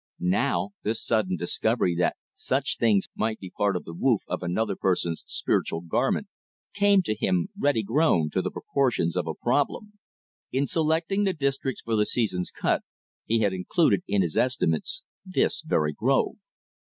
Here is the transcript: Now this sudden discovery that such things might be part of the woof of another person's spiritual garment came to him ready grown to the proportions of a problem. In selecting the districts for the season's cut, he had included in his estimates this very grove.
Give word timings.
Now 0.19 0.71
this 0.81 0.99
sudden 1.05 1.37
discovery 1.37 1.95
that 1.99 2.15
such 2.33 2.77
things 2.79 3.05
might 3.15 3.37
be 3.37 3.51
part 3.55 3.75
of 3.75 3.83
the 3.83 3.93
woof 3.93 4.21
of 4.27 4.41
another 4.41 4.75
person's 4.75 5.23
spiritual 5.27 5.81
garment 5.81 6.27
came 6.73 7.03
to 7.03 7.13
him 7.15 7.49
ready 7.55 7.83
grown 7.83 8.31
to 8.31 8.41
the 8.41 8.49
proportions 8.49 9.15
of 9.15 9.27
a 9.27 9.35
problem. 9.35 9.99
In 10.51 10.65
selecting 10.65 11.23
the 11.23 11.33
districts 11.33 11.83
for 11.85 11.95
the 11.95 12.07
season's 12.07 12.49
cut, 12.49 12.81
he 13.25 13.41
had 13.41 13.53
included 13.53 14.01
in 14.07 14.23
his 14.23 14.35
estimates 14.35 15.03
this 15.23 15.61
very 15.61 15.93
grove. 15.93 16.37